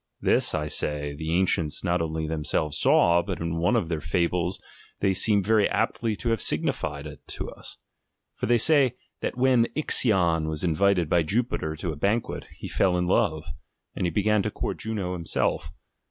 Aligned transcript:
This, 0.19 0.55
I 0.55 0.65
say, 0.65 1.13
the 1.13 1.31
ancients 1.37 1.83
not 1.83 2.01
only 2.01 2.25
themselves 2.27 2.75
saw, 2.79 3.21
but 3.21 3.39
iu 3.39 3.53
one 3.53 3.75
of 3.75 3.87
their 3.87 4.01
fables 4.01 4.59
they 4.99 5.13
seem 5.13 5.43
very 5.43 5.69
aptly 5.69 6.15
to 6.15 6.29
have 6.31 6.41
signified 6.41 7.05
it 7.05 7.19
to 7.27 7.51
us. 7.51 7.77
For 8.33 8.47
they 8.47 8.57
say, 8.57 8.95
that 9.19 9.37
when 9.37 9.67
Ixion 9.75 10.47
was 10.47 10.63
invited 10.63 11.07
by 11.07 11.21
Jupiter 11.21 11.75
to 11.75 11.91
a 11.91 11.95
banquet, 11.97 12.45
he 12.57 12.67
fell 12.67 12.97
in 12.97 13.05
love, 13.05 13.45
and 13.95 14.11
began 14.11 14.41
to 14.41 14.49
court 14.49 14.79
Juno 14.79 15.15
herself. 15.15 15.69